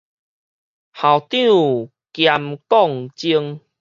[0.03, 0.19] 校長兼摃
[3.13, 3.21] 鐘